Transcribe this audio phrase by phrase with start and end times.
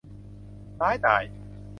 [0.79, 1.23] ต่ายตาย